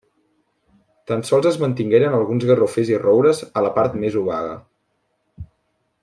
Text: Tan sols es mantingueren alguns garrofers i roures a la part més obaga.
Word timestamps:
Tan 1.11 1.19
sols 1.29 1.49
es 1.49 1.59
mantingueren 1.63 2.17
alguns 2.21 2.47
garrofers 2.53 2.89
i 2.95 2.99
roures 3.03 3.43
a 3.61 3.67
la 3.69 3.73
part 3.79 3.99
més 4.05 4.17
obaga. 4.23 4.61